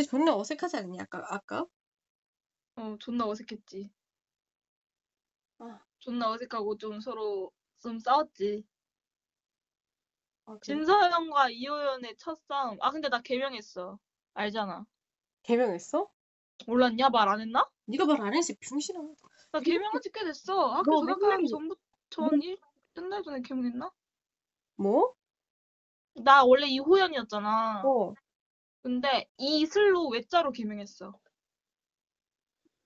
[0.00, 1.66] 그때 존나 어색하지 않냐, 아까, 아까?
[2.76, 3.90] 어, 존나 어색했지.
[5.58, 5.80] 아.
[5.98, 8.64] 존나 어색하고 좀 서로 좀 싸웠지.
[10.46, 10.60] 아, 그래.
[10.62, 12.78] 진서연과 이호연의 첫 싸움.
[12.80, 13.98] 아, 근데 나 개명했어.
[14.34, 14.86] 알잖아.
[15.42, 16.10] 개명했어?
[16.66, 17.10] 몰랐냐?
[17.10, 17.68] 말 안 했나?
[17.86, 19.00] 네가 말 안 했지, 병신아.
[19.52, 20.68] 나 개명한 지꽤 됐어.
[20.76, 21.76] 학교 너 전학하기 맨날- 전부
[22.08, 22.58] 전 너- 일,
[22.94, 23.90] 끝날 전에 개명했나?
[24.76, 25.14] 뭐?
[26.14, 27.82] 나 원래 이호연이었잖아.
[27.84, 28.14] 어.
[28.82, 31.18] 근데 이슬로 외자로 개명했어.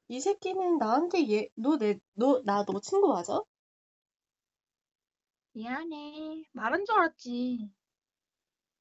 [0.09, 3.43] 이 새끼는 나한테 얘, 너 내, 너, 나 너 친구 맞아?
[5.55, 6.45] 미안해.
[6.53, 7.71] 말한 줄 알았지.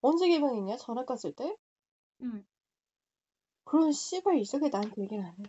[0.01, 0.77] 언제 개명했냐?
[0.77, 1.55] 전학 갔을 때?
[2.21, 2.43] 응.
[3.65, 5.43] 그런 씨발 이 새끼 나한테 얘기는 안 해.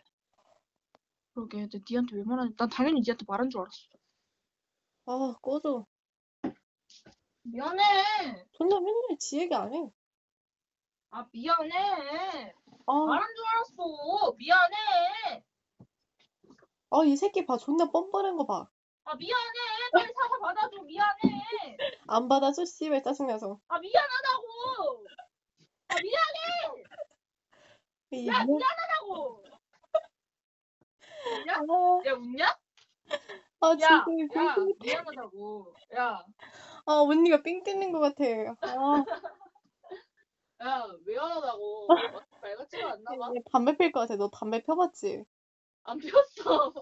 [1.33, 1.58] 그러게.
[1.69, 2.55] 근데 니한테 왜 말하지?
[2.56, 3.88] 난 당연히 니한테 말한 줄 알았어.
[5.06, 5.86] 아, 꺼져.
[7.44, 8.44] 미안해.
[8.52, 9.91] 존나 맨날 지 얘기 안 해.
[11.14, 12.52] 아, 미안해.
[12.86, 14.33] 아, 말한 줄 알았어.
[14.36, 15.44] 미안해.
[16.91, 17.56] 아, 이 새끼 봐.
[17.56, 18.69] 존나 뻔뻔한 거 봐.
[19.05, 19.53] 아, 미안해.
[19.92, 20.83] 빨리 사과 받아줘.
[20.83, 21.77] 미안해.
[22.08, 22.64] 안 받아줘?
[22.64, 23.61] 씨발 짜증나서.
[23.69, 25.06] 아, 미안하다고.
[25.88, 26.84] 아, 미안해.
[28.10, 29.44] 이 야, 뭐- 미안하다고.
[31.27, 31.55] 웃냐?
[31.55, 32.58] 아, 야, 웃냐?
[33.60, 35.75] 아, 야, 진짜 야, 삥, 미안하다고.
[35.97, 36.25] 야,
[36.86, 38.25] 아, 언니가 삥 뜯는 것 같아.
[38.62, 39.05] 아,
[40.62, 41.86] 야, 미안하다고.
[42.41, 43.30] 말 같지가 않나 봐.
[43.34, 44.16] 얘 담배 필 것 같아.
[44.16, 45.24] 너 담배 펴봤지?
[45.84, 46.72] 안 피웠어.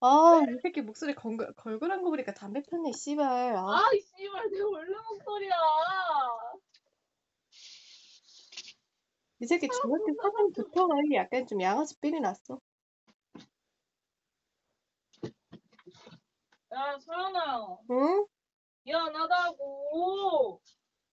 [0.00, 3.56] 아, 이 새끼 목소리 걸걸, 걸걸한 거 보니까 담배 폈네, 씨발.
[3.56, 5.54] 아, 아, 이 씨발, 내 원래 목소리야.
[9.40, 12.60] 이 새끼 중학교 사진부터 관리 약간 좀 양아치 삘이 났어.
[16.72, 18.26] 야, 서연아, 응?
[18.84, 20.60] 미안하다고.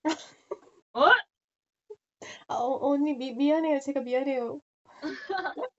[0.93, 1.26] 어?
[2.47, 3.79] 아, 어, 언니 미, 미안해요.
[3.79, 4.61] 제가 미안해요.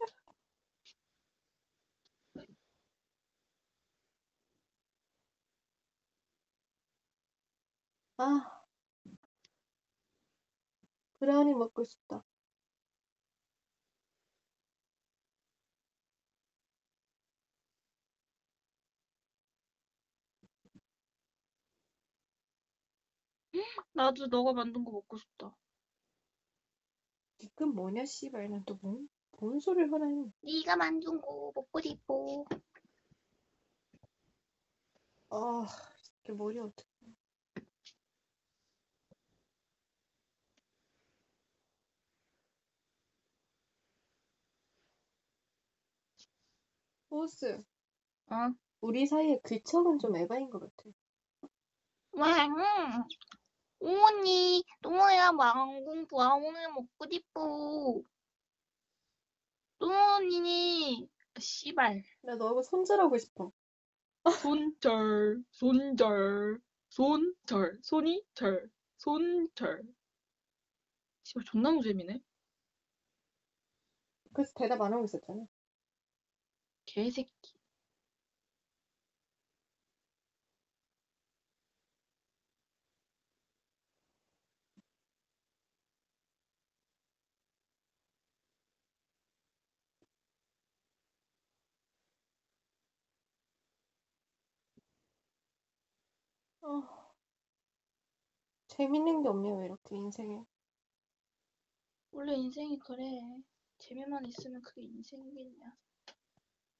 [8.18, 8.64] 아,
[11.20, 12.24] 브라우니 먹고 싶다.
[23.92, 25.54] 나도 너가 만든 거 먹고 싶다.
[27.38, 28.50] 이건 뭐냐, 씨발.
[28.50, 30.32] 난또 뭔, 뭔 소리를 하라니.
[30.42, 32.44] 네가 만든 거 먹고 싶어.
[35.30, 35.66] 아,
[36.22, 36.88] 이게 머리 어떡해.
[47.08, 47.62] 보스,
[48.30, 48.52] 어?
[48.80, 50.90] 우리 사이에 귀척은 좀 에바인 것 같아.
[52.12, 52.22] 왜?
[53.80, 58.02] 언니, 동호야 망공 브라운을 먹고 싶어.
[59.78, 61.08] 동훈이,
[61.38, 62.02] 씨발.
[62.22, 63.52] 나 너하고 손절하고 싶어.
[64.42, 69.82] 손절, 손절, 손절, 손이 절, 손절.
[71.22, 72.20] 씨발 존나 노잼이네.
[74.32, 75.46] 그래서 대답 안 하고 있었잖아.
[76.86, 77.57] 개새끼.
[96.68, 96.82] 아,
[98.68, 100.42] 재밌는 게왜 이렇게 인생에.
[102.10, 103.02] 원래 인생이 그래.
[103.78, 105.74] 재미만 있으면 그게 인생이겠냐.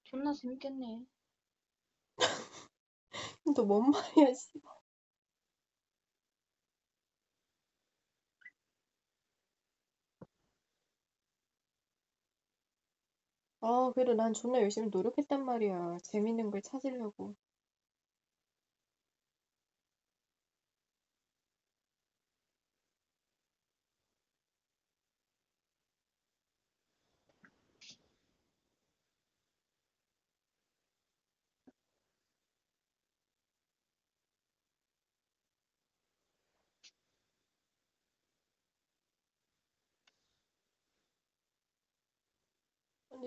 [0.02, 1.06] 존나 재밌겠네.
[3.54, 4.72] 너 뭔 말이야, 씨발.
[13.60, 15.98] 아, 그래도 난 존나 열심히 노력했단 말이야.
[16.02, 17.36] 재밌는 걸 찾으려고.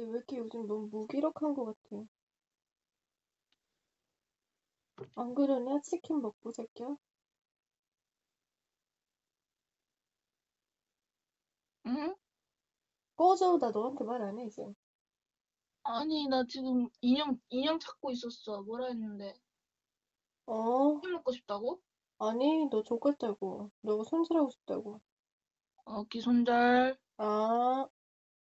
[0.01, 2.03] 근데 왜 이렇게 요즘 너무 무기력한 것 같아.
[5.15, 5.80] 안 그러냐?
[5.83, 6.98] 치킨 먹고 새끼야?
[11.86, 12.15] 응?
[13.15, 13.57] 꺼져.
[13.57, 14.63] 나 너한테 말 안 해, 이제.
[15.83, 18.63] 아니, 나 지금 인형, 인형 찾고 있었어.
[18.63, 19.36] 뭐라 했는데.
[20.45, 20.95] 어?
[20.95, 21.81] 치킨 먹고 싶다고?
[22.19, 23.71] 아니, 너 족같다고.
[23.81, 25.01] 너가 손절하고 싶다고.
[25.86, 26.98] 어, 기손절.
[27.18, 27.88] 아.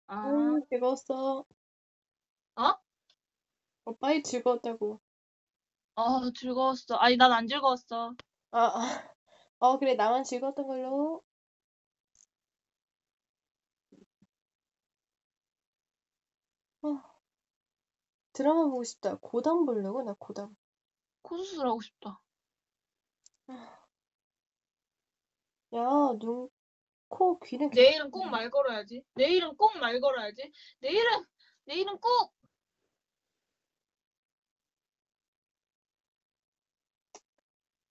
[0.07, 1.45] 아, 응, 즐거웠어.
[2.55, 2.77] 어?
[3.85, 5.01] 어, 빨리 즐거웠다고.
[5.95, 6.95] 어, 즐거웠어.
[6.95, 8.15] 아니, 난 안 즐거웠어.
[8.51, 9.13] 아, 아.
[9.59, 11.23] 어, 그래, 나만 즐거웠던 걸로.
[16.81, 16.89] 어,
[18.31, 19.17] 드라마 보고 싶다.
[19.19, 20.01] 고담 보려고?
[20.01, 20.55] 나 고담.
[21.23, 22.21] 코 수술 하고 싶다.
[25.73, 25.79] 야,
[26.19, 26.49] 눈,
[27.09, 29.03] 코, 귀는 내일은 꼭 말 걸어야지.
[29.15, 30.51] 내일은 꼭 말 걸어야지.
[30.79, 31.25] 내일은,
[31.65, 32.33] 내일은 꼭!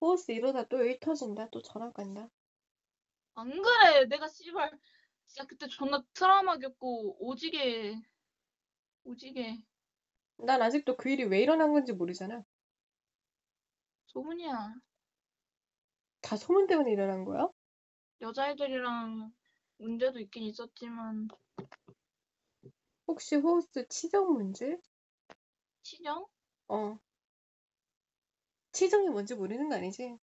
[0.00, 1.48] 호스 이러다 또 일 터진다.
[1.50, 2.30] 또 전화 간다.
[3.34, 4.06] 안 그래.
[4.06, 4.70] 내가 씨발,
[5.26, 8.00] 진짜 그때 존나 트라우마 겪고 오지게,
[9.04, 9.58] 오지게
[10.38, 12.42] 난 아직도 그 일이 왜 일어난 건지 모르잖아.
[14.06, 14.74] 소문이야.
[16.20, 17.48] 다 소문 때문에 일어난 거야?
[18.20, 19.32] 여자애들이랑
[19.78, 21.28] 문제도 있긴 있었지만,
[23.08, 24.78] 혹시 호스 치정 문제?
[25.82, 26.26] 치정?
[26.68, 26.98] 어.
[28.70, 30.18] 치정이 뭔지 모르는 거 아니지?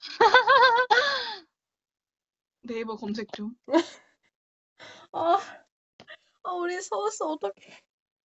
[2.62, 3.54] 네이버 검색 중.
[5.12, 5.38] 아,
[6.42, 7.80] 아 우리 서우스 어떡해.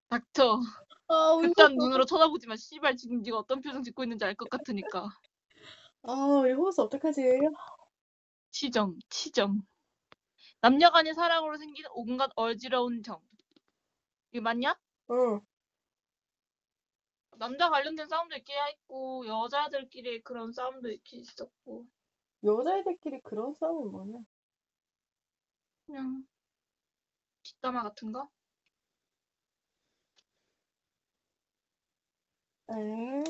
[0.10, 0.62] 닥쳐.
[1.08, 2.56] 아, 우리 그딴 호스 눈으로 쳐다보지 마.
[2.56, 5.10] 씨발 지금 네가 어떤 표정 짓고 있는지 알 것 같으니까.
[6.04, 7.22] 아, 우리 호스 어떡하지?
[8.52, 9.62] 치정, 치정.
[10.62, 13.22] 남녀간의 사랑으로 생긴 온갖 어지러운 정.
[14.32, 14.76] 이게 맞냐?
[15.12, 15.42] 응.
[17.38, 21.86] 남자 관련된 싸움도 있긴 했고 여자들끼리 그런 싸움도 있긴 있었고
[22.44, 24.20] 여자애들끼리 그런 싸움이 뭐냐?
[25.86, 26.26] 그냥
[27.44, 28.30] 뒷담화 같은 거?
[32.74, 33.24] 에?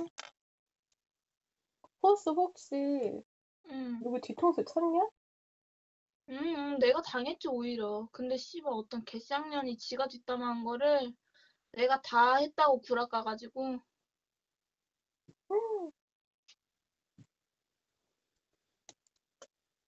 [2.04, 3.24] 호스 혹시
[3.70, 5.08] 응, 누구 뒤통수 쳤냐?
[6.30, 8.10] 응, 응, 내가 당했지 오히려.
[8.12, 11.14] 근데 씨발 어떤 개쌍년이 지가 뒷담화한 거를
[11.74, 13.80] 내가 다 했다고 구라 까가지고
[15.52, 15.92] 음,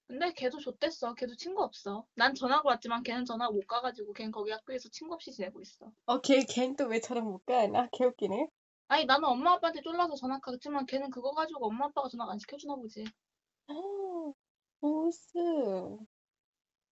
[0.07, 1.13] 근데 걔도 좆됐어.
[1.13, 2.07] 걔도 친구 없어.
[2.15, 5.91] 난 전화가 왔지만 걔는 전화 못 가가지고 걔는 거기 학교에서 친구 없이 지내고 있어.
[6.07, 7.67] 어, 걔, 걔는 또 왜 저랑 못 가?
[7.67, 8.47] 나 개웃기네.
[8.87, 12.75] 아니 나는 엄마 아빠한테 쫄라서 전화 가겠지만 걔는 그거 가지고 엄마 아빠가 전화 안 시켜주나
[12.75, 13.05] 보지.
[13.67, 13.73] 아,
[14.81, 15.33] 호스.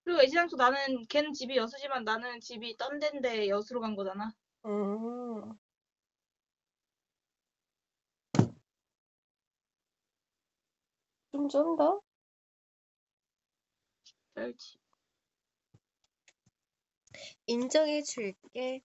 [0.03, 4.33] 그리고 애시당초 나는 걔는 집이 여수지만 나는 집이 딴 데인데 여수로 간 거잖아.
[4.65, 5.57] 음.
[11.31, 11.99] 좀 쩐다?
[14.35, 14.77] 알지.
[17.47, 18.81] 인정해 줄게.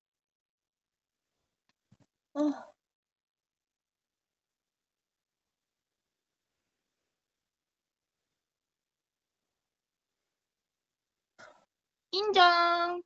[2.34, 2.77] 아,
[12.10, 13.02] 인정.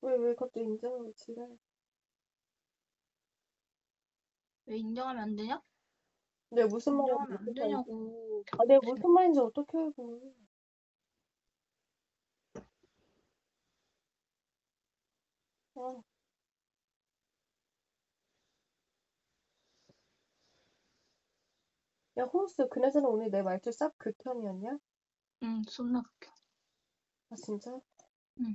[0.00, 1.56] 왜, 왜 갑자기 인정을 지랄.
[4.66, 5.60] 왜 인정하면 안 되냐?
[6.50, 7.54] 내가 무슨 말인지 인정하면 안?
[7.54, 8.44] 되냐고.
[8.58, 10.34] 아, 내가 무슨 말인지 어떻게 알고.
[15.76, 16.02] 아.
[22.18, 24.78] 야, 호스, 그나저나 오늘 내 말투 싹 극혐이었냐?
[25.42, 26.34] 응, 존나 극혐.
[27.30, 27.80] 아, 진짜?
[28.40, 28.54] 응.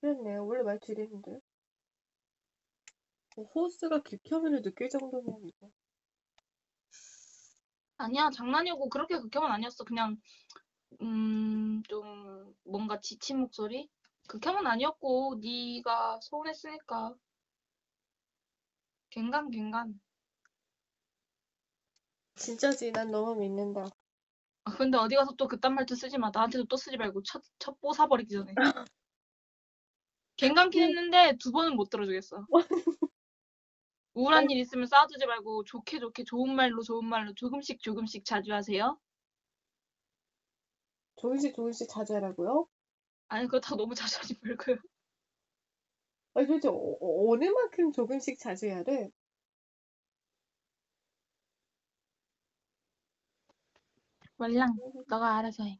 [0.00, 0.36] 그랬네.
[0.36, 1.40] 원래 말투 이랬는데.
[3.36, 5.70] 어, 호스가 극혐을 느낄 정도면 이거.
[7.96, 9.84] 아니야, 장난이고 그렇게 극혐은 아니었어.
[9.84, 10.16] 그냥
[11.02, 13.88] 음, 좀 뭔가 지친 목소리?
[14.28, 17.14] 극혐은 아니었고 네가 서운했으니까.
[19.10, 20.00] 갱간 갱간.
[22.36, 23.90] 진짜지, 난 너무 믿는다.
[24.68, 26.30] 아, 근데 어디 가서 또 그딴 말투 쓰지 마.
[26.32, 28.54] 나한테도 또 쓰지 말고 첫, 첫 뽀사버리기 전에.
[30.36, 32.46] 갱간긴 했는데 두 번은 못 들어주겠어.
[34.14, 38.98] 우울한 일 있으면 쌓아두지 말고 좋게 좋게 좋은 말로 좋은 말로 조금씩 조금씩 자주 하세요.
[41.16, 42.66] 조금씩 조금씩 자주 하라고요?
[43.28, 44.76] 아니 그렇다고 너무 자주 하지 말고요.
[46.34, 49.10] 아니, 도대체 어, 어, 어느 만큼 조금씩 자주 해야 돼?
[54.38, 54.72] 말랑
[55.08, 55.78] 너가 알아서 해.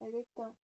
[0.00, 0.54] 알겠다.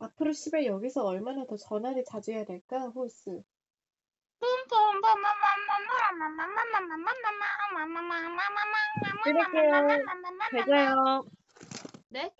[0.00, 3.42] 앞으로 시발 여기서 얼마나 더 전화를 자주 해야 될까, 호스?
[9.22, 9.70] 끊을게요.
[10.50, 11.24] 잘 자요.
[12.08, 12.34] 네?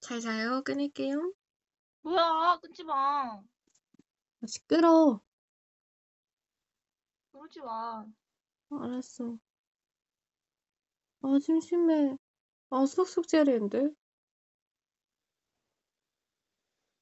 [0.00, 0.62] 잘 자요.
[0.64, 1.32] 끊을게요.
[2.08, 3.42] 뭐야, 끊지 마.
[4.40, 5.20] 아, 시끄러.
[7.32, 8.06] 그러지 마.
[8.70, 9.36] 알았어.
[11.20, 12.16] 아, 심심해.
[12.70, 12.86] 아,
[13.36, 13.90] 해야 되는데.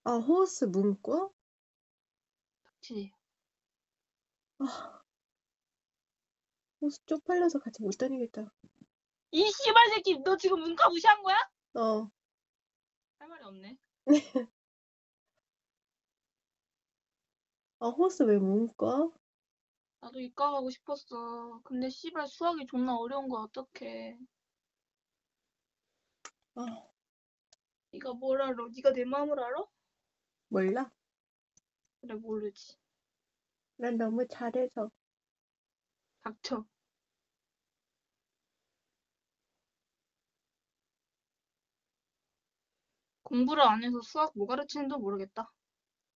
[0.03, 1.31] 아, 호스 문과?
[2.65, 3.13] 그치.
[4.59, 5.03] 아,
[6.81, 8.53] 호스 쪽팔려서 같이 못 다니겠다.
[9.31, 11.37] 이 씨발 새끼, 너 지금 문과 무시한 거야?
[11.75, 12.11] 어,
[13.19, 13.77] 할 말이 없네.
[17.87, 19.09] 아, 호스 왜 문과?
[20.01, 21.61] 나도 이과 가고 싶었어.
[21.63, 24.19] 근데 씨발 수학이 존나 어려운 거 어떡해.
[26.57, 26.83] 아,
[27.93, 28.57] 네가 뭘 알아?
[28.75, 29.65] 네가 내 마음을 알아?
[30.49, 30.91] 몰라.
[32.01, 32.77] 그래 모르지.
[33.77, 34.91] 난 너무 잘해서.
[36.23, 36.65] 닥쳐.
[43.23, 45.53] 공부를 안 해서 수학 뭐 가르치는지도 모르겠다.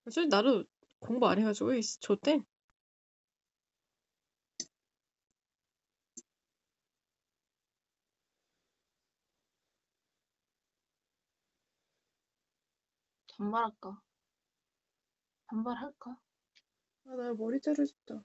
[0.05, 0.65] 사실 나도
[1.01, 2.45] 공부 안 해가지고, 이 좆된.
[13.41, 14.01] 반말할까?
[15.47, 16.17] 반발할까?
[17.07, 18.23] 아, 나 머리 자르고 싶다.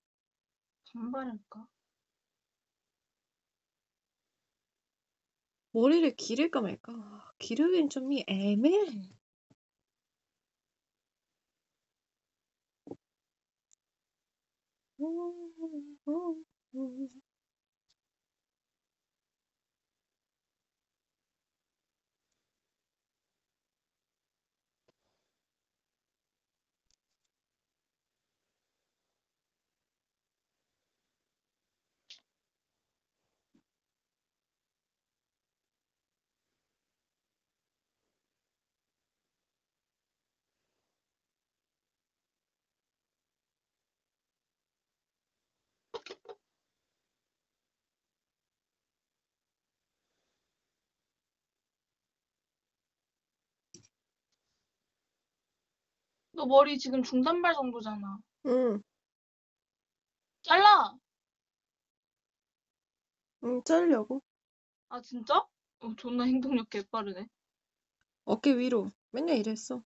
[0.93, 1.67] 반발할까?
[5.71, 6.93] 머리를 기를까 말까?
[6.93, 9.09] 아, 기르기엔 좀이 애매해.
[15.05, 15.51] Ooh,
[16.09, 16.37] ooh,
[16.77, 17.04] ooh.
[56.35, 58.19] 너 머리 지금 중단발 정도잖아.
[58.47, 58.81] 응,
[60.43, 60.95] 잘라!
[63.43, 64.21] 응, 자르려고.
[64.89, 65.37] 아 진짜?
[65.79, 67.27] 어, 존나 행동력 개빠르네.
[68.25, 68.91] 어깨 위로.
[69.11, 69.83] 맨날 이랬어.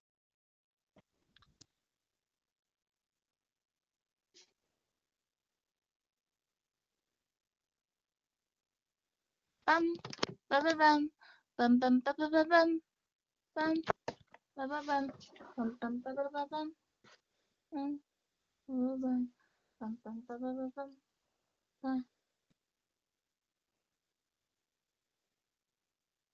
[9.66, 9.84] 빰,
[10.48, 11.10] 빠바밤,
[11.58, 12.82] 빰빰, 빠바바밤,
[13.54, 13.84] 빰,
[14.60, 15.08] 빠바밤,
[15.56, 16.74] 빰빰, 빠바바밤,
[17.76, 18.00] 응,
[18.68, 19.34] 빠바밤,
[19.80, 20.98] 빰빰, 빠바바밤,
[21.82, 22.04] 빰.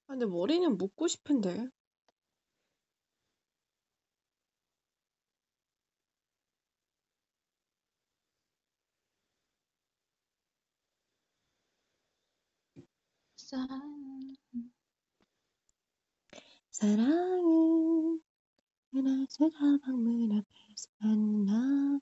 [0.07, 1.69] 아, 근데 머리는 묶고 싶은데.
[13.37, 14.04] 사랑.
[16.77, 18.19] 사랑은
[18.91, 21.99] 그날처럼 방문 앞에서 만나.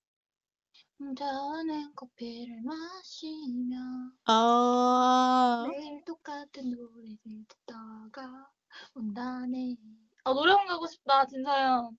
[1.15, 3.77] 저는 커피를 마시며
[4.25, 8.50] 아, 매일 똑같은 노래를 듣다가
[8.96, 9.75] 온다네.
[10.24, 11.96] 아 노래방 가고 싶다 진서연.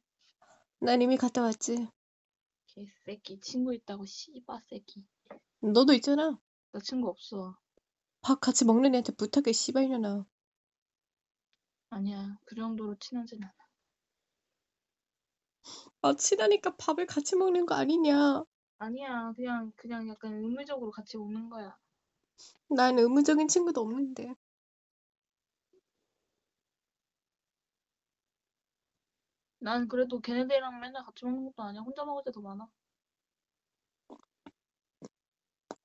[0.80, 1.86] 난 이미 갔다 왔지.
[2.66, 5.04] 개새끼 친구 있다고 씨바 새끼.
[5.60, 6.36] 너도 있잖아.
[6.72, 7.56] 나 친구 없어.
[8.20, 10.26] 밥 같이 먹는 애한테 부탁해, 씨발년아.
[11.94, 13.52] 아니야 그 정도로 친하진 않아.
[16.02, 18.44] 아, 친하니까 밥을 같이 먹는 거 아니냐.
[18.78, 21.78] 아니야 그냥 그냥 약간 의무적으로 같이 먹는 거야.
[22.68, 24.34] 난 의무적인 친구도 없는데.
[29.60, 31.80] 난 그래도 걔네들이랑 맨날 같이 먹는 것도 아니야.
[31.82, 32.68] 혼자 먹을 때도 많아.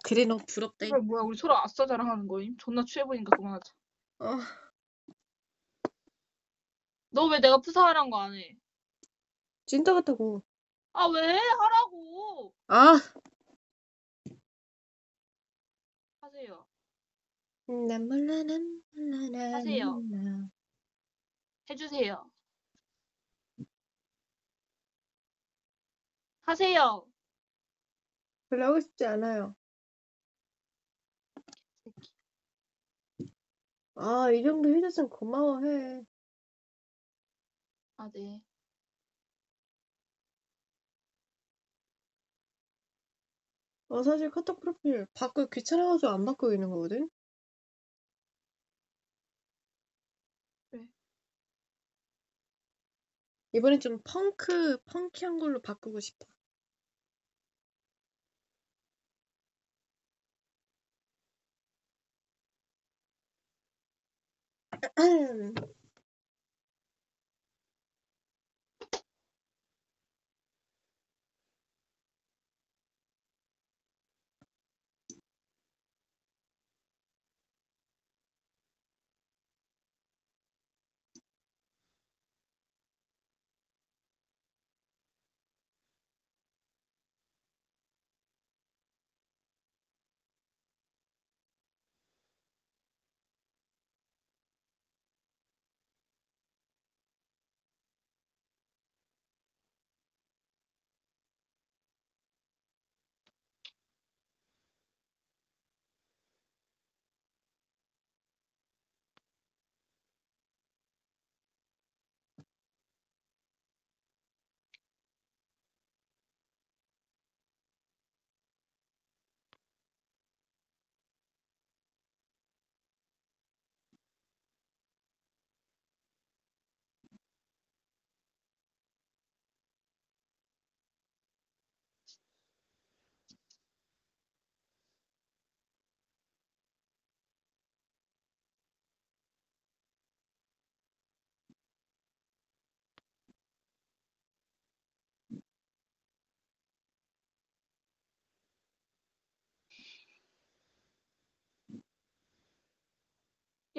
[0.03, 0.85] 그래, 너 부럽다.
[0.85, 2.57] 이- 이걸 뭐야 우리 서로 아싸 자랑하는 거임?
[2.57, 3.73] 존나 취해 보이니까 그만하자.
[4.19, 4.37] 어,
[7.11, 8.55] 너 왜 내가 푸사하란 거 안 해?
[9.65, 10.43] 찐따 같다고.
[10.93, 11.21] 아 왜?
[11.21, 12.53] 하라고.
[12.67, 12.99] 아,
[16.21, 16.65] 하세요.
[17.87, 19.93] 난 몰라, 난 몰라, 난 하세요.
[19.93, 20.49] 몰라.
[21.69, 22.29] 해주세요.
[26.41, 27.05] 하세요.
[28.49, 29.55] 별로 하고 싶지 않아요.
[33.95, 36.03] 아, 이 정도 해줬으면 고마워해.
[37.99, 38.41] 아 네.
[43.87, 47.07] 어, 사실 카톡 프로필 바꾸기 귀찮아가지고 안 바꾸고 있는 거거든?
[50.71, 50.79] 왜?
[53.53, 56.25] 이번엔 좀 펑크, 펑키한 걸로 바꾸고 싶어.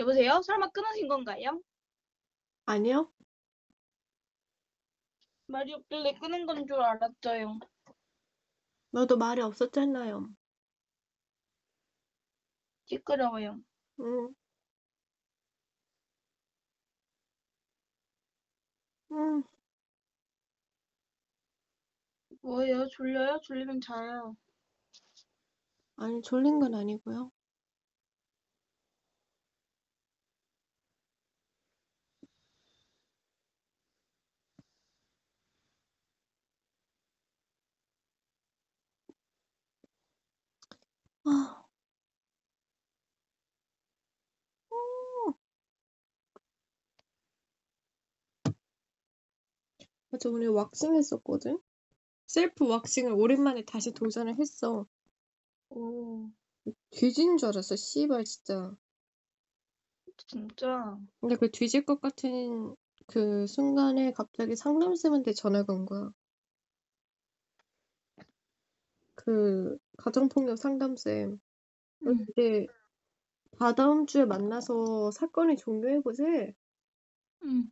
[0.01, 0.41] 여보세요?
[0.43, 1.61] 설마 끊으신 건가요?
[2.67, 3.11] 아니요?
[5.47, 7.59] 말이 없길래 끊은 건 줄 알았어요.
[8.93, 10.29] 너도 말이 없었잖아요.
[12.87, 13.59] 시끄러워요.
[14.01, 14.35] 응.
[19.13, 19.43] 응.
[22.43, 22.87] 뭐예요?
[22.89, 23.41] 졸려요?
[23.43, 24.37] 졸리면 자요.
[25.97, 27.31] 아니, 졸린 건 아니고요.
[41.25, 41.65] 아.
[44.73, 45.33] 음.
[50.11, 51.59] 맞아, 오늘 왁싱 했었거든?
[52.27, 54.87] 셀프 왁싱을 오랜만에 다시 도전을 했어.
[55.71, 56.31] 오,
[56.91, 58.77] 뒤진 줄 알았어, 씨발, 진짜.
[60.27, 60.99] 진짜.
[61.21, 66.13] 근데 그 뒤질 것 같은 그 순간에 갑자기 상담쌤한테 전화가 온 거야.
[69.15, 71.39] 그 가정폭력 상담쌤.
[72.07, 72.27] 응.
[72.31, 72.67] 이제
[73.59, 76.55] 다다음 주에 만나서 사건을 종료해보지.
[77.45, 77.71] 응.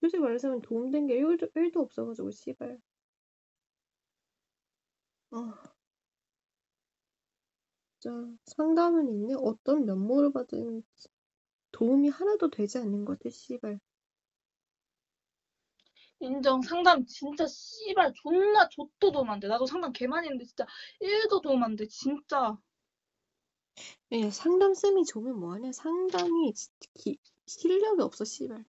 [0.00, 2.80] 솔직히 말해서 도움된 게 1도, 1도 없어가지고, 씨발.
[5.30, 5.54] 아,
[8.00, 9.34] 진짜 상담은 있네?
[9.38, 10.82] 어떤 면모를 받은
[11.72, 13.78] 도움이 하나도 되지 않는 것 같아, 씨발.
[16.20, 16.62] 인정.
[16.62, 19.48] 상담 진짜 씨발 존나 좆도 도움 안 돼.
[19.48, 20.66] 나도 상담 개 많이 했는데 진짜
[21.00, 21.86] 1도 도움 안 돼.
[21.86, 22.56] 진짜.
[24.12, 25.72] 야, 상담 쌤이 좋으면 뭐하냐?
[25.72, 28.64] 상담이 지- 기, 실력이 없어, 씨발.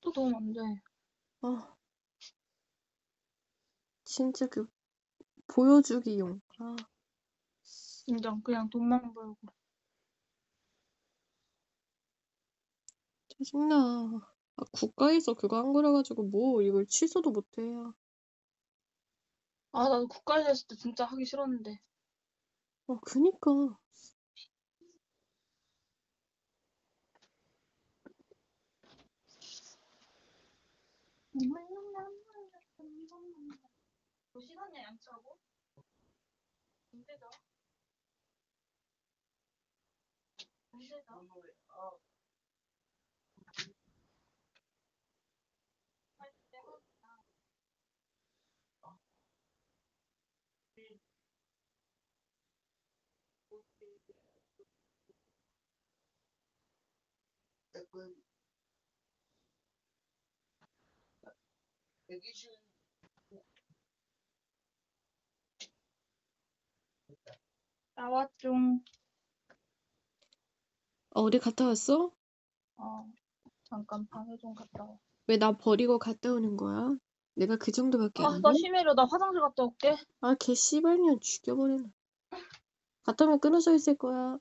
[0.00, 0.60] 좆도 도움 안 돼.
[1.42, 1.74] 아,
[4.04, 4.66] 진짜 그,
[5.46, 6.40] 보여주기용.
[6.58, 6.76] 아,
[8.06, 8.42] 인정.
[8.42, 9.36] 그냥 돈만 벌고.
[13.28, 14.37] 짜증나.
[14.58, 17.62] 아, 국가에서 그거 한 거라 가지고 뭐 이걸 취소도 못해.
[19.72, 21.78] 아, 나도 국가에서 했을 때 진짜 하기 싫었는데.
[22.88, 23.78] 어, 그니까.
[34.32, 35.38] 몇 시간이야, 양치하고?
[36.92, 37.30] 힘들죠?
[40.72, 42.07] 힘들죠?
[67.96, 68.52] 나왔죠.
[71.14, 72.12] 어, 어디 갔다 왔어?
[72.76, 73.10] 어,
[73.64, 74.96] 잠깐 방에 좀 갔다 와.
[75.26, 76.96] 왜 나 버리고 갔다 오는 거야?
[77.34, 78.58] 내가 그 정도밖에 아, 안나 돼?
[78.58, 78.94] 심해려.
[78.94, 79.96] 나 화장실 갔다 올게.
[80.20, 81.88] 아, 걔 씨발년 죽여버리네.
[83.02, 84.38] 갔다 오면 끊어져 있을 거야.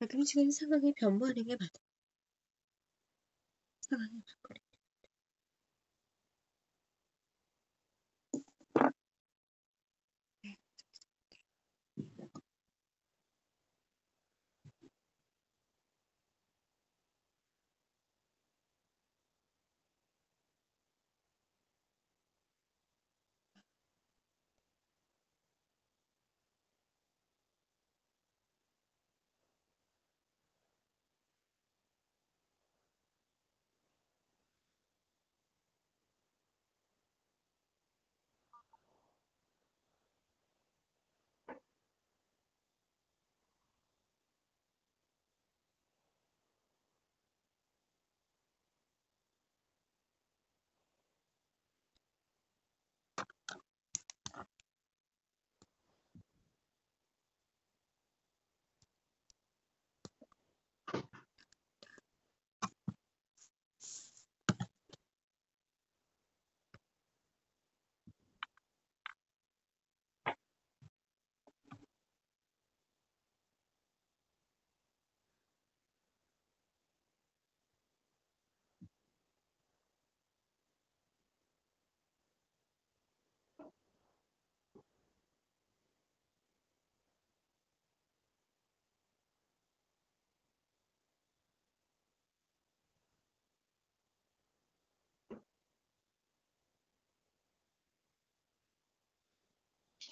[0.00, 1.70] 가끔씩은 상황이 변모하는 게 맞아.
[3.82, 4.69] 상황이 바꾸는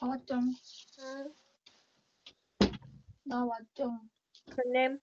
[0.01, 0.35] 나 왔죠.
[1.01, 1.35] 응.
[3.25, 4.01] 나 왔죠.
[4.51, 4.97] 그래.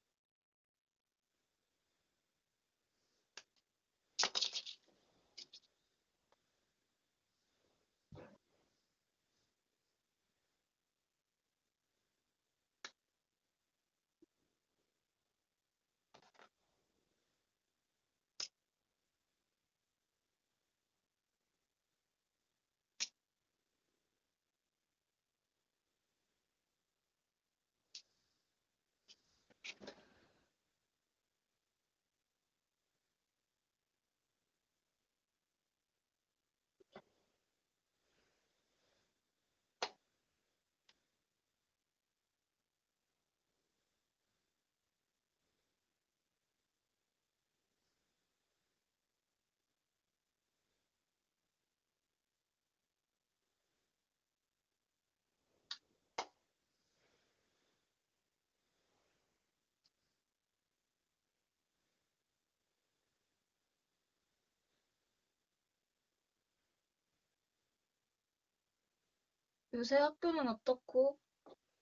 [69.76, 71.20] 요새 학교는 어떻고?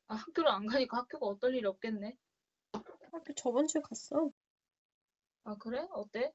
[0.07, 2.17] 아, 학교를 안 가니까 학교가 어떨 일이 없겠네.
[3.11, 4.29] 학교 저번 주에 갔어.
[5.45, 5.87] 아, 그래?
[5.91, 6.33] 어때?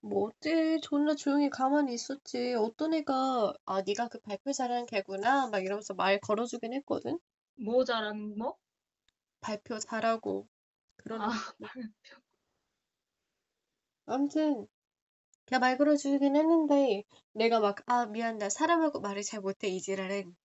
[0.00, 0.78] 뭐 어때?
[0.80, 2.52] 존나 조용히 가만히 있었지.
[2.54, 7.20] 어떤 애가 아 네가 그 발표 잘하는 걔구나 막 이러면서 말 걸어주긴 했거든.
[7.56, 8.56] 뭐 잘하는 뭐?
[9.40, 10.46] 발표 잘하고
[10.96, 11.30] 그런 아, 애.
[11.60, 12.20] 발표.
[14.06, 14.66] 아무튼
[15.48, 20.36] 걔가 말 걸어주긴 했는데 내가 막 아 미안 나 사람하고 말을 잘 못해 이 지랄은.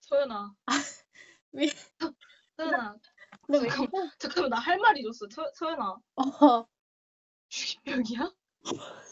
[0.00, 0.54] 소연아.
[1.52, 1.68] 미-
[2.56, 2.96] 소연아.
[3.48, 4.10] 너왜 잠깐만, 이래?
[4.18, 5.26] 잠깐만, 나 할 말이 있었어.
[5.30, 5.96] 소, 소연아.
[6.16, 6.66] 어.
[7.48, 8.32] 주기병이야?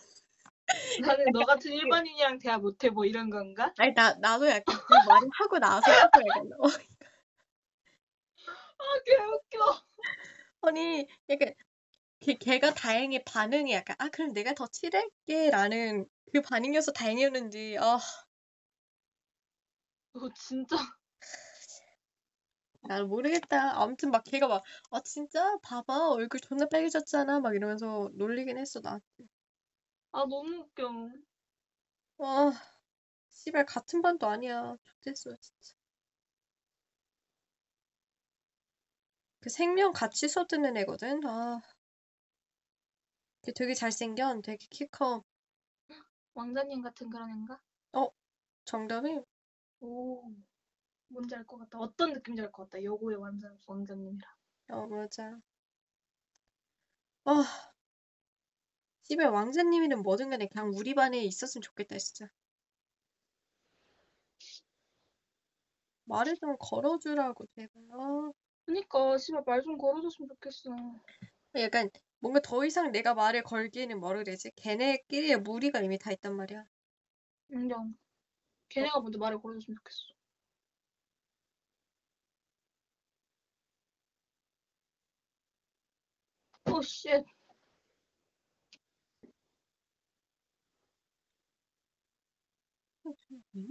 [1.01, 3.73] 나는 너 같은 일반인이랑 대화 못해 뭐 이런 건가?
[3.79, 6.67] 아니 나 나도 약간 그 말을 하고 나서 하고 약간 어,
[8.79, 9.83] 아, 개웃겨.
[10.63, 11.55] 아니 약간
[12.21, 18.01] 걔, 걔가 다행히 반응이 약간 아 그럼 내가 더 칠할게 라는 그 반응이어서 다행이었는지 아너
[20.35, 20.77] 진짜.
[22.83, 23.81] 난 모르겠다.
[23.81, 29.01] 아무튼 막 걔가 막 아 진짜 봐봐 얼굴 존나 빨개졌잖아 막 이러면서 놀리긴 했어 나.
[30.13, 31.11] 아, 너무 웃겨.
[32.19, 32.53] 와
[33.31, 34.77] 씨발 같은 반도 아니야.
[35.03, 35.75] 좋댔어 진짜.
[39.39, 41.25] 그 생명 같이 듣는 애거든.
[41.25, 41.61] 아.
[43.45, 44.41] 걔 되게 잘생겨.
[44.43, 45.23] 되게 키 커.
[46.35, 47.61] 왕자님 같은 그런 애인가?
[48.65, 49.21] 정답이
[49.81, 50.23] 오.
[51.09, 51.79] 뭔지 알 것 같다.
[51.79, 52.83] 어떤 느낌인지 알 것 같다.
[52.83, 54.35] 여고의 왕자, 왕자님이라.
[54.71, 55.39] 어 맞아.
[57.27, 57.45] 아
[59.03, 62.29] 씨발 왕자님이든 뭐든 간에 그냥 우리 반에 있었으면 좋겠다 진짜.
[66.07, 67.83] 말을 좀 걸어주라고 제발.
[67.93, 68.33] 아,
[68.67, 70.71] 그니까, 씨발, 말 좀 걸어줬으면 좋겠어.
[71.57, 74.51] 약간 뭔가 더 이상 내가 말을 걸기에는 뭐라 그러지?
[74.57, 76.65] 걔네끼리의 무리가 이미 다 있단 말이야.
[77.51, 77.95] 인정.
[78.71, 80.15] 걔네가 먼저 말을 걸어줬으면 좋겠어.
[86.67, 87.25] 오, shit.
[93.55, 93.69] 이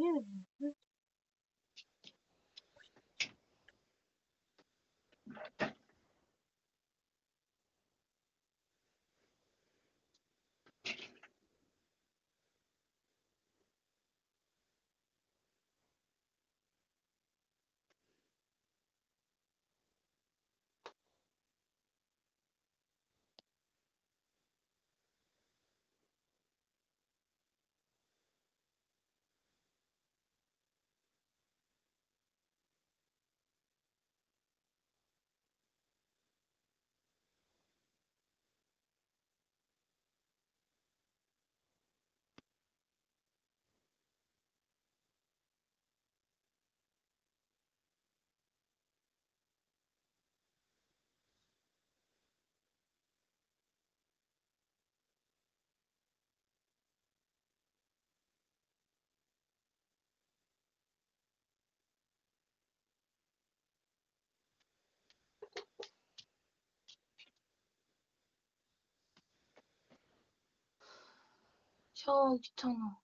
[72.04, 73.00] 샤워 귀찮아.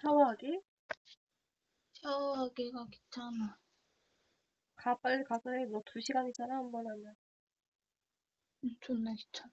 [0.00, 0.60] 샤워하기?
[1.92, 3.58] 샤워하기가 귀찮아.
[4.76, 5.66] 가 빨리 가서 해.
[5.66, 7.14] 너 두 시간이잖아 한 번 하면.
[8.62, 9.50] 응, 존나 귀찮아.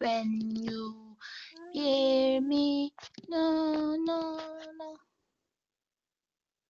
[0.00, 1.16] When you
[1.72, 2.92] hear me,
[3.28, 4.38] no, no,
[4.78, 4.96] no.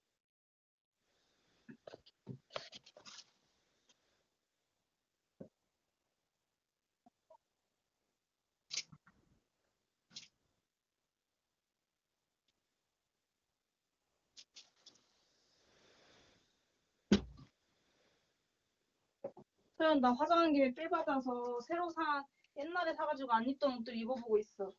[19.78, 22.24] 소연 나 화장한 김에 필 받아서 새로 산
[22.58, 24.74] 옛날에 사가지고 안 입던 옷들 입어보고 있어.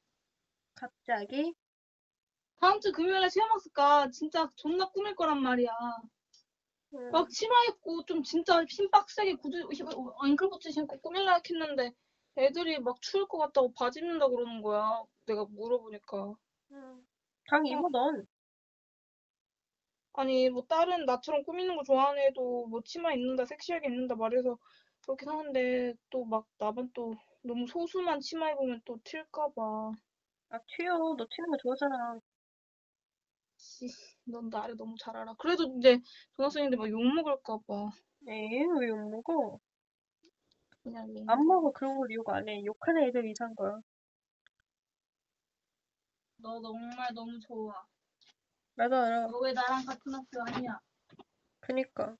[0.75, 1.55] 갑자기?
[2.61, 4.11] 다음 주 금요일에 수영학습 가.
[4.11, 5.71] 진짜 존나 꾸밀 거란 말이야.
[6.95, 9.87] 음, 막 치마 입고 좀 진짜 힘 빡세게 구두 힘-
[10.27, 11.93] 앵클부츠 신고 꾸밀라 했는데
[12.37, 15.05] 애들이 막 추울 것 같다고 바지 입는다 그러는 거야.
[15.27, 16.35] 내가 물어보니까.
[16.73, 17.07] 음.
[17.49, 18.27] 당 입어 넌.
[20.15, 24.59] 아니 뭐 다른 나처럼 꾸미는 거 좋아하는 애도 뭐 치마 입는다 섹시하게 입는다 말해서
[25.09, 29.91] 그렇긴 하는데 또 막 나만 또 너무 소수만 치마 입으면 또 튈까 봐.
[30.51, 31.17] 아 튀어.
[31.17, 32.21] 너 튀는 거 좋아하잖아.
[33.57, 33.87] 씨,
[34.25, 35.35] 넌 나를 너무 잘 알아.
[35.39, 36.01] 그래도 이제
[36.37, 37.91] 전학생인데 막 욕먹을까 봐.
[38.29, 39.59] 에이 왜 욕 먹어?
[40.83, 41.23] 그냥 얘.
[41.29, 42.65] 안 먹어 그런 걸 욕 안 해.
[42.65, 43.81] 욕하는 애들 이상 거야.
[46.39, 47.73] 너 정말 너무 좋아.
[48.77, 49.27] 나도 알아.
[49.29, 50.81] 너 왜 나랑 같은 학교 아니야?
[51.61, 52.17] 그니까.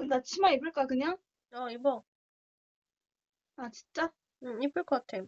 [0.00, 1.18] 그럼 나 치마 입을까 그냥?
[1.52, 2.02] 어 입어.
[3.56, 4.12] 아 진짜?
[4.42, 5.24] 응 이쁠 것 같아.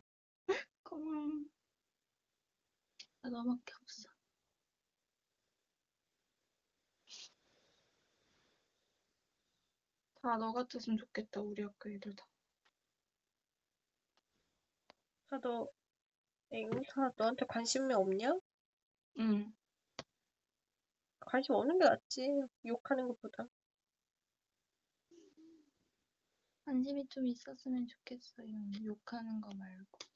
[0.85, 1.45] 고마워.
[3.23, 4.09] 나 너밖에 없어.
[10.23, 12.27] 다 너 같았으면 좋겠다 우리 학교 애들 다.
[15.31, 15.67] 다너
[16.53, 18.35] 에이 다 너한테 관심이 없냐?
[19.21, 19.53] 응.
[21.21, 22.29] 관심 없는 게 낫지.
[22.67, 23.49] 욕하는 것보다.
[26.65, 28.47] 관심이 좀 있었으면 좋겠어요.
[28.85, 30.12] 욕하는 거 말고.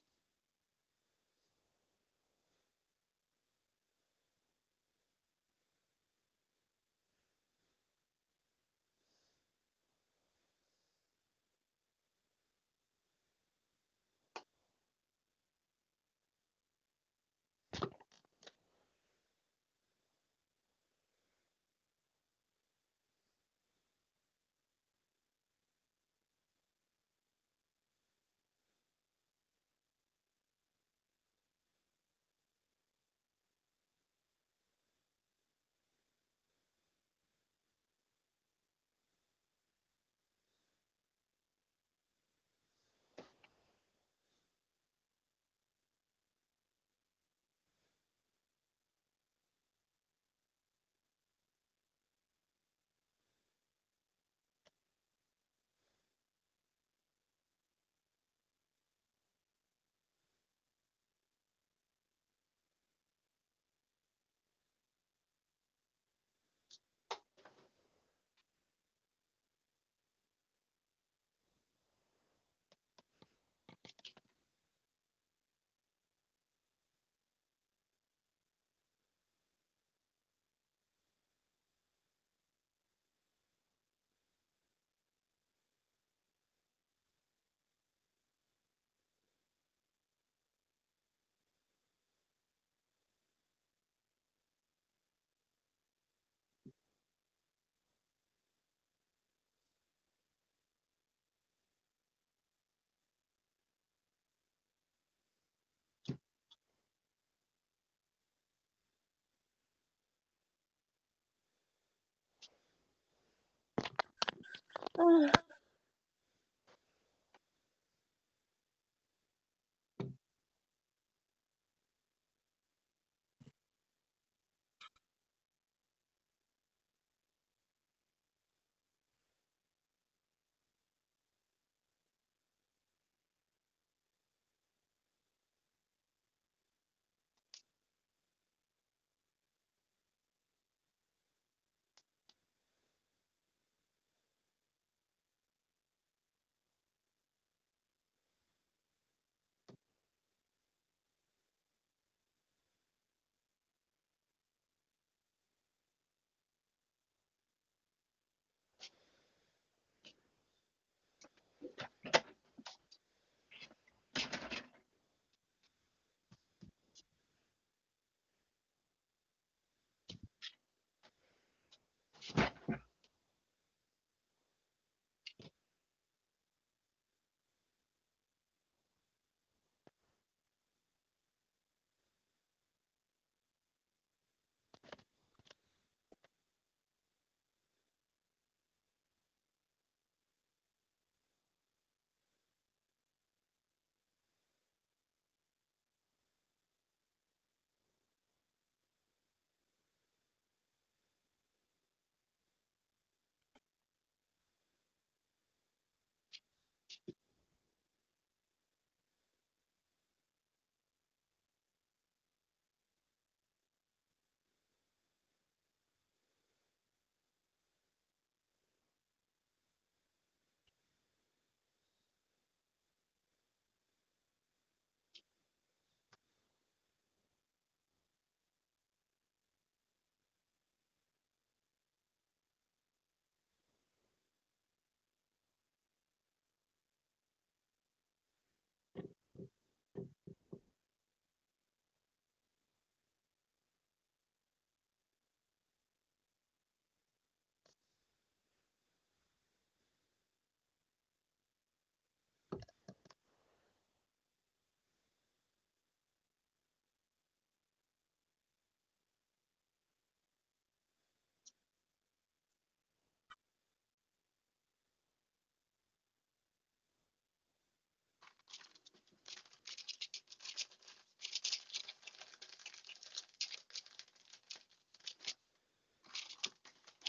[114.99, 115.29] Uh.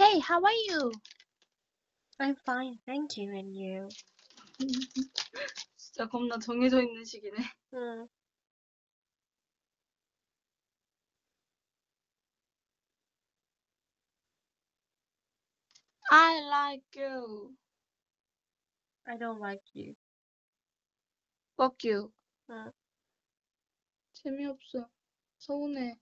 [0.09, 0.93] Hi, how are you?
[2.17, 3.89] I'm fine, thank you, and you?
[5.75, 7.35] 진짜 겁나 정해져 있는 식이네.
[7.73, 8.07] 응.
[16.09, 17.57] I like you.
[19.05, 19.93] I don't like you.
[21.57, 22.13] Fuck you.
[22.49, 22.71] 응.
[24.13, 24.87] 재미없어.
[25.37, 25.97] 서운해.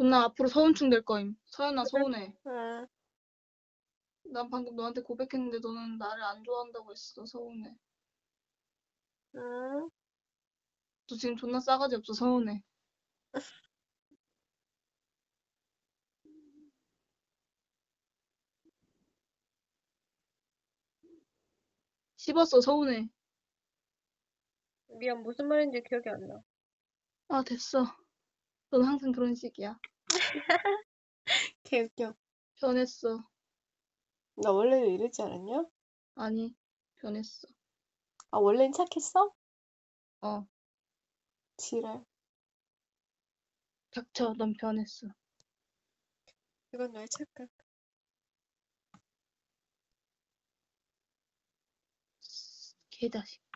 [0.00, 1.36] 존나 앞으로 서운충 될 거임.
[1.44, 2.34] 서연아 서운해.
[2.46, 2.86] 응.
[4.32, 7.26] 난 방금 너한테 고백했는데 너는 나를 안 좋아한다고 했어.
[7.26, 7.76] 서운해.
[9.34, 9.90] 응.
[11.06, 12.14] 너 지금 존나 싸가지 없어.
[12.14, 12.62] 서운해.
[22.16, 22.62] 씹었어.
[22.62, 23.10] 서운해.
[24.98, 26.42] 미안, 무슨 말인지 기억이 안 나.
[27.28, 27.99] 아 됐어.
[28.70, 29.78] 넌 항상 그런 식이야.
[31.64, 32.14] 개웃겨.
[32.60, 33.24] 변했어.
[34.36, 35.64] 나 원래도 이러지 않았냐?
[36.16, 36.54] 아니
[36.96, 37.48] 변했어.
[38.30, 39.32] 아, 원래는 착했어?
[40.22, 40.46] 어.
[41.56, 42.04] 지랄.
[43.90, 44.34] 닥쳐.
[44.38, 45.08] 넌 변했어.
[46.72, 47.48] 이건 너의 착각.
[52.90, 53.49] 개자식.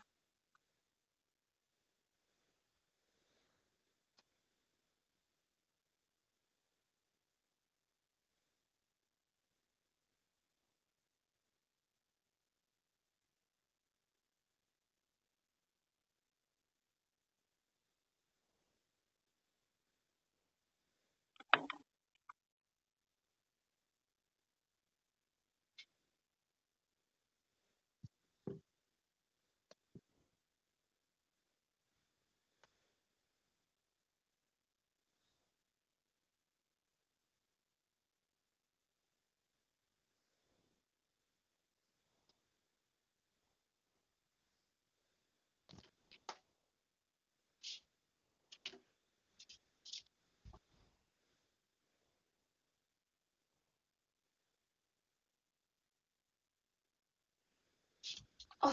[58.64, 58.72] 哦。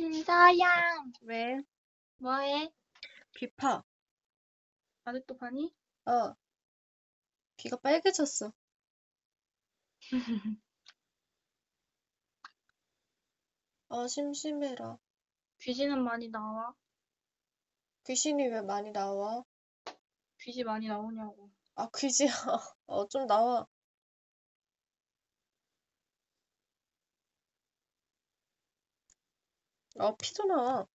[0.00, 1.60] 진서양, 왜?
[2.16, 2.72] 뭐해?
[3.36, 3.84] 귀파.
[5.04, 5.74] 아직도 파니?
[6.06, 6.34] 어.
[7.58, 8.50] 귀가 빨개졌어.
[13.90, 14.96] 아, 심심해라.
[15.60, 16.72] 귀신은 많이 나와?
[18.06, 19.44] 귀신이 왜 많이 나와?
[20.40, 21.50] 귀신 많이 나오냐고.
[21.74, 22.30] 아, 귀지야.
[22.86, 23.66] 어, 좀 나와.
[29.98, 30.86] 어, 피도 나와.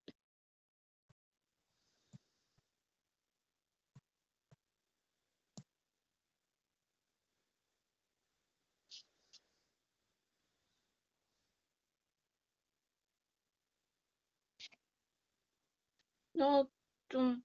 [16.40, 16.62] 야,
[17.08, 17.42] 좀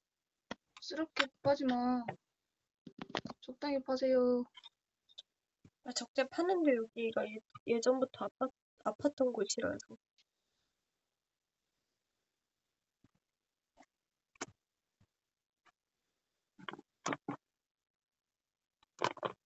[0.81, 2.03] 쓰럽게 빠지 마.
[3.41, 4.43] 적당히 파세요.
[5.83, 7.37] 아, 적재 파는데 여기가 예,
[7.67, 8.47] 예전부터 아파,
[8.85, 9.97] 아팠던 곳이라서.
[17.09, 17.13] あ
[19.29, 19.38] っ。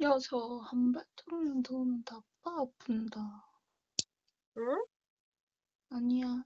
[0.00, 0.38] 야, 저
[0.70, 2.24] 한발처럼 더우면 다빠
[2.62, 3.20] 아픈다.
[4.58, 4.62] 응?
[5.90, 6.44] 아니야.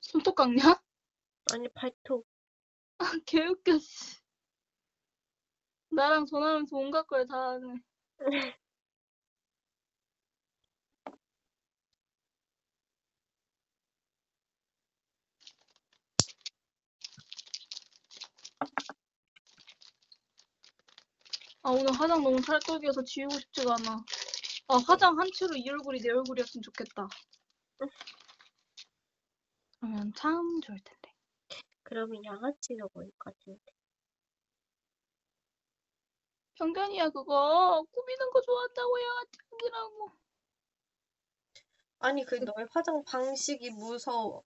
[0.00, 0.82] 손톱 깎냐?
[1.52, 2.26] 아니, 발톱.
[2.98, 4.16] 아, 개웃겨, 씨.
[5.90, 7.74] 나랑 전화하면서 온갖 걸 다 하네.
[21.68, 24.02] 아, 오늘 화장 너무 찰떡이어서 지우고 싶지가 않아.
[24.68, 27.06] 아, 화장 한 채로 이 얼굴이 내 얼굴이었으면 좋겠다.
[29.78, 31.12] 그러면 참 좋을 텐데.
[31.82, 33.60] 그러면 양아치로 보일 것 같은데.
[36.54, 37.84] 편견이야, 그거.
[37.92, 40.10] 꾸미는 거 좋아한다고 양아치라고.
[41.98, 44.42] 아니, 그 너의 화장 방식이 무서워.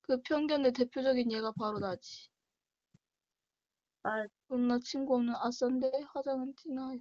[0.00, 2.30] 그 편견의 대표적인 예가 바로 나지.
[4.10, 6.98] 아, 누나 친구 없는 아싼데 화장은 진아요.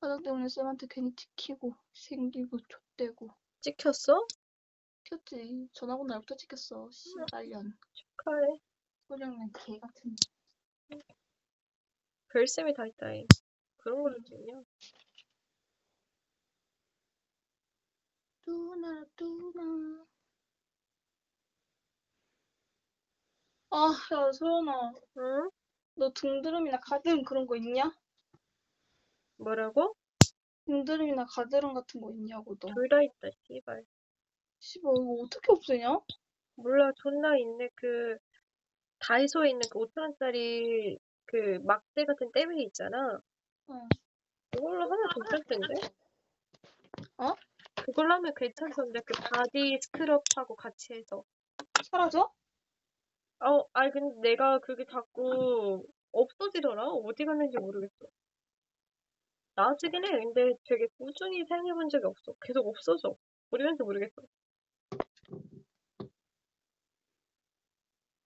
[0.00, 3.28] 화장 때문에 쌤한테 괜히 찍히고 생기고 좆대고
[3.60, 4.26] 찍혔어?
[5.72, 6.90] 전학 온 날부터 찍혔어.
[6.90, 7.78] 씨발년.
[7.92, 8.58] 축하해.
[9.06, 10.16] 소령은 개 같은.
[12.30, 13.24] 별쌤이 다 있다잉.
[13.76, 14.60] 그런 걸로 찍냐?
[18.44, 20.04] 누나 누나.
[23.70, 24.92] 아, 야, 소연아.
[25.18, 25.61] 응?
[25.94, 27.92] 너 등드름이나 가드름 그런 거 있냐?
[29.36, 29.94] 뭐라고?
[30.66, 32.68] 등드름이나 가드름 같은 거 있냐고, 너.
[32.74, 33.84] 둘 다 있다, 씨발.
[34.60, 35.98] 씨발, 이거 어떻게 없애냐?
[36.56, 37.68] 몰라, 존나 있네.
[37.74, 38.16] 그,
[39.00, 43.20] 다이소에 있는 그 5천원짜리 그 막대 같은 때밀이 있잖아.
[43.70, 43.88] 응.
[44.50, 45.74] 그걸로 하면 괜찮던데?
[47.18, 47.34] 어?
[47.84, 49.00] 그걸로 하면 괜찮던데?
[49.04, 51.24] 그 body scrub하고 같이 해서.
[51.90, 52.30] 사라져?
[53.44, 56.84] 어, 아니, 근데 내가 그게 자꾸 없어지더라?
[56.88, 58.06] 어디 갔는지 모르겠어.
[59.54, 60.10] 나아지긴 해.
[60.20, 62.34] 근데 되게 꾸준히 사용해본 적이 없어.
[62.42, 63.16] 계속 없어져.
[63.50, 64.22] 어디 갔는지 모르겠어.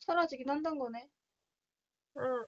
[0.01, 1.07] 사라지긴 한단 거네.
[2.19, 2.47] 응.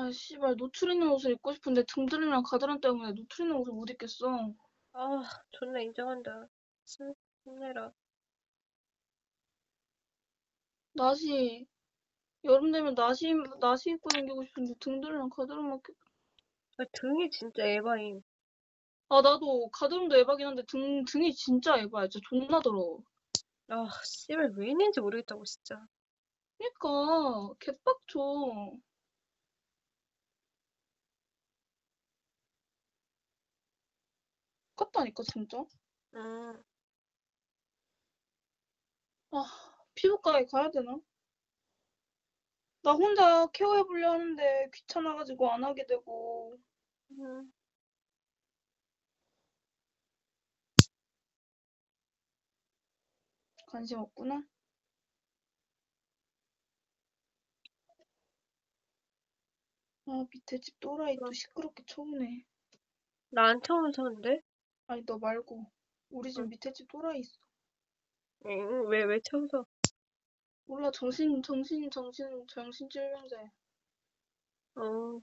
[0.00, 4.54] 아, 씨발, 노출 있는 옷을 입고 싶은데 등들이랑 가드란 때문에 노출 있는 옷을 못 입겠어.
[4.92, 6.46] 아, 존나 인정한다.
[6.86, 7.90] 힘, 힘내라.
[10.92, 11.66] 나시,
[12.44, 15.82] 여름 되면 나시, 나시 입고 다니고 싶은데 등들이랑 가드란 막,
[16.78, 18.22] 아, 등이 진짜 에바임.
[19.08, 22.06] 아, 나도 가드름도 에바긴 한데 등, 등이 진짜 에바야.
[22.06, 23.02] 진짜 존나 더러워.
[23.66, 25.84] 아, 씨발, 왜 있는지 모르겠다고, 진짜.
[26.56, 28.78] 그니까, 개빡쳐.
[34.78, 35.64] 똑같다니까, 진짜.
[36.14, 36.62] 음,
[39.30, 39.42] 아,
[39.94, 41.00] 피부과에 가야 되나?
[42.82, 46.58] 나 혼자 케어해보려 하는데 귀찮아가지고 안 하게 되고.
[47.12, 47.52] 음.
[53.66, 54.42] 관심 없구나?
[60.06, 62.44] 아, 밑에 집 또라이 또 시끄럽게 쳐오네.
[63.30, 64.42] 나한테 오면서는데?
[64.88, 65.66] 아니, 너 말고.
[66.10, 67.38] 우리 집 밑에 집 또라이 있어.
[68.46, 69.64] 응, 왜, 왜 쳐서?
[70.66, 73.50] 몰라, 정신, 정신, 정신, 정신 질병자야.
[74.76, 75.20] 어,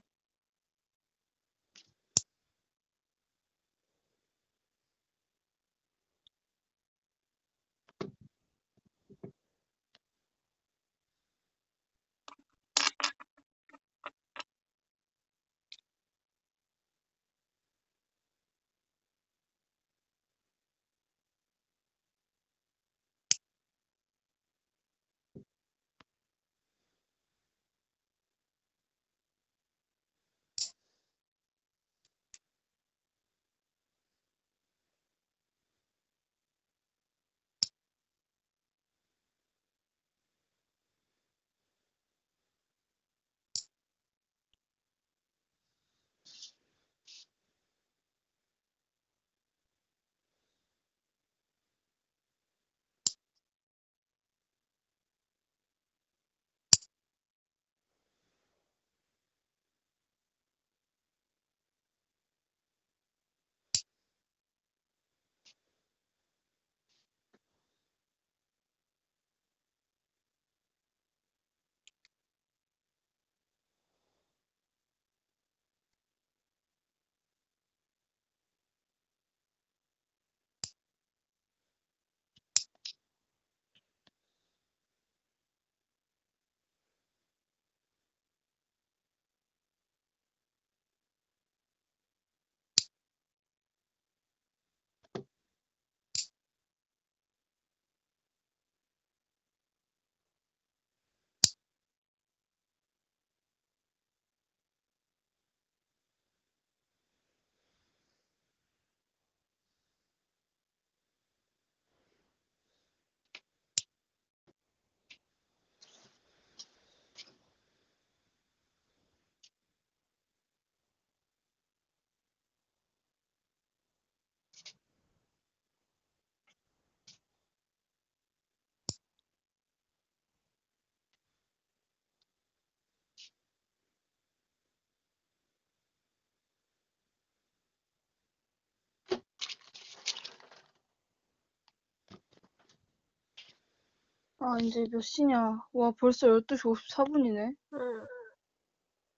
[144.48, 145.60] 아, 이제 몇 시냐?
[145.72, 147.52] 와, 벌써 12시 54분이네.
[147.72, 148.06] 응.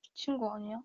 [0.02, 0.80] 미친 거 아니야?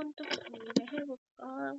[0.00, 1.74] 손톱 정리해볼까?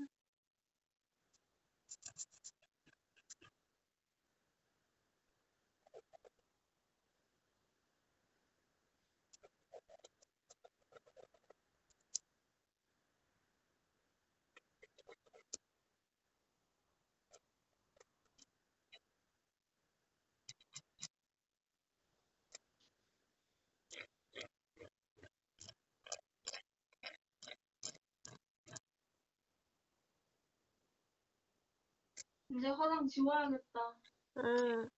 [32.55, 33.79] 이제 화장 지워야겠다.
[34.37, 34.90] 응.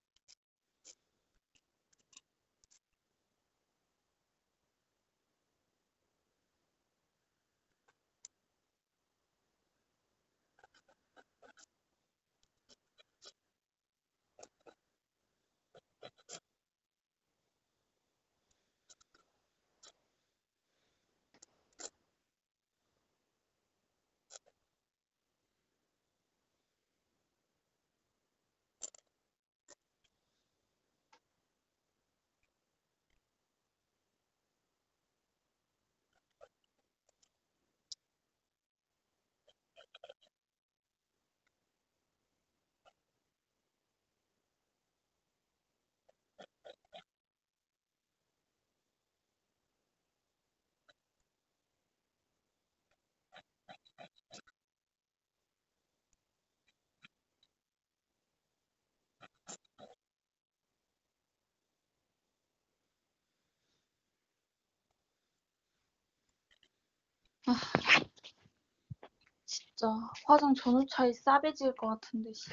[69.46, 69.88] 진짜
[70.26, 72.50] 화장 전후 차이 싸배질 것 같은데 씨.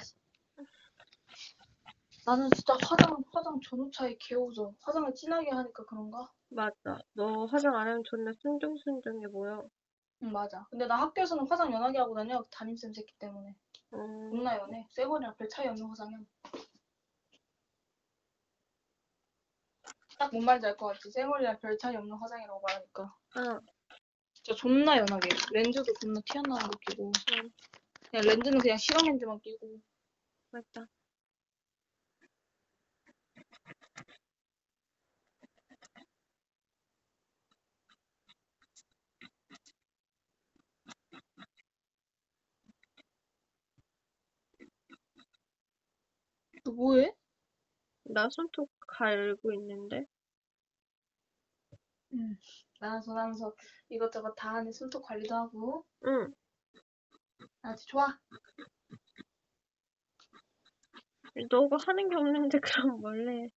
[2.26, 4.72] 나는 진짜 화장 화장 전후 차이 개오져.
[4.82, 6.30] 화장을 진하게 하니까 그런가?
[6.48, 6.98] 맞아.
[7.12, 9.68] 너 화장 안 하면 존나 순둥순둥해 보여.
[10.22, 10.66] 응 맞아.
[10.70, 12.42] 근데 나 학교에서는 화장 연하게 하고 다녀.
[12.50, 13.56] 담임쌤 새끼 때문에.
[13.94, 14.86] 음, 존나 연해.
[14.90, 16.18] 쇠머리랑 별 차이 없는 화장이야.
[20.18, 21.10] 딱 뭔 말인지 알 것 같지?
[21.10, 23.14] 쇠머리랑 별 차이 없는 화장이라고 말하니까.
[23.36, 23.60] 아,
[24.42, 25.28] 진짜 존나 연하게.
[25.52, 27.12] 렌즈도 존나 티안 나는 거 끼고.
[27.34, 27.50] 음,
[28.10, 29.80] 그냥 렌즈는 그냥 시간 렌즈만 끼고.
[30.50, 30.86] 맞다.
[46.64, 47.12] 너 뭐해?
[48.04, 50.06] 나 손톱 갈고 있는데.
[52.12, 52.36] 응.
[52.80, 53.54] 나는 전화하면서
[53.90, 55.84] 이것저것 다 하는 손톱 관리도 하고.
[56.06, 56.32] 응.
[57.60, 58.18] 아주 좋아.
[61.50, 63.50] 너가 하는 게 없는데 그럼 뭘 해?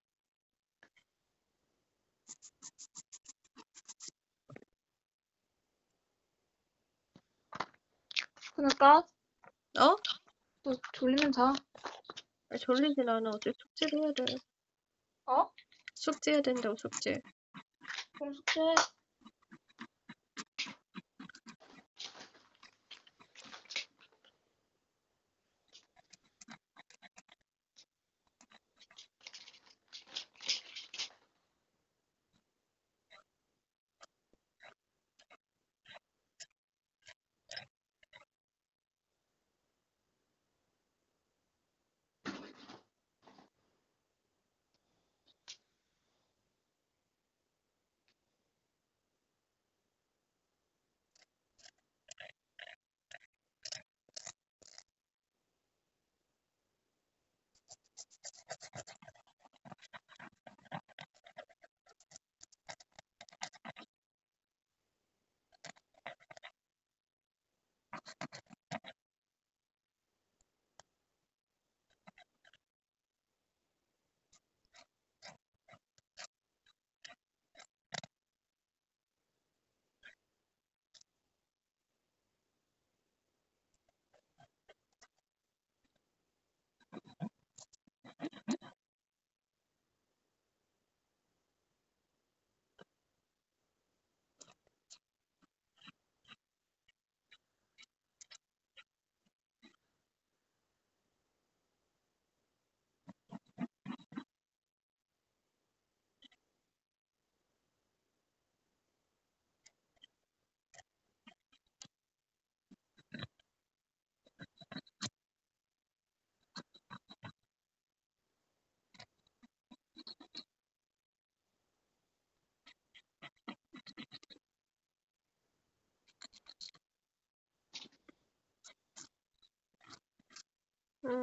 [8.56, 8.98] 그러니까
[9.80, 9.96] 어?
[10.64, 11.54] 너 졸리면 자.
[12.50, 13.30] 아, 졸리진 않아.
[13.30, 14.26] 어째 숙제를 해야 돼.
[15.26, 15.50] 어?
[15.96, 17.22] 숙제 해야 된다고 숙제.
[18.14, 18.60] 그럼 숙제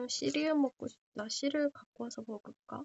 [0.01, 0.03] 해.
[0.03, 1.29] 응, 시리얼 먹고 싶다.
[1.29, 2.85] 시리얼 갖고 와서 먹을까?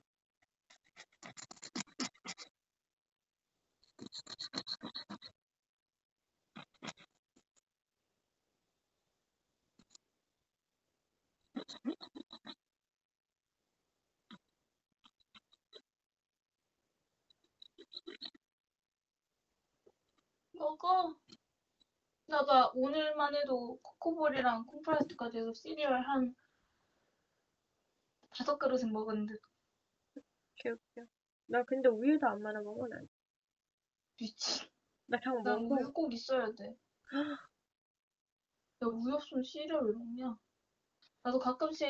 [20.53, 21.15] 먹어.
[22.27, 26.35] 나가 오늘만 해도 코코볼이랑 콩프라이트까지 해서 시리얼 한
[28.35, 29.35] 다섯 그릇은 먹었는데
[30.57, 31.05] 개웃겨.
[31.47, 33.07] 나 근데 우유도 안 말아 먹어 난.
[34.19, 34.67] 미친.
[35.05, 35.75] 나 그냥 나 먹고.
[35.75, 36.75] 우유 꼭 있어야 돼.
[38.79, 40.37] 나 우유 없으면 시리얼 왜 먹냐?
[41.23, 41.87] 나도 가끔씩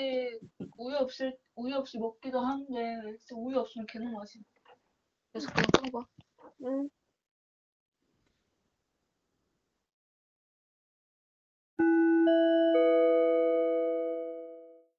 [0.77, 4.43] 우유 없을 우유 없이 먹기도 하는데 진짜 우유 없으면 개는 맛이.
[5.31, 6.07] 그래서 그냥 끊어봐.
[6.63, 6.89] 응.